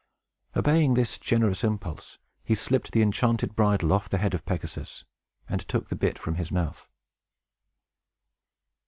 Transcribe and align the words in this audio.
Obeying 0.55 0.95
this 0.95 1.19
generous 1.19 1.63
impulse 1.63 2.17
he 2.43 2.55
slipped 2.55 2.91
the 2.91 3.03
enchanted 3.03 3.55
bridle 3.55 3.93
off 3.93 4.09
the 4.09 4.17
head 4.17 4.33
of 4.33 4.43
Pegasus, 4.45 5.05
and 5.47 5.61
took 5.67 5.89
the 5.89 5.95
bit 5.95 6.17
from 6.17 6.37
his 6.37 6.51
mouth. 6.51 6.89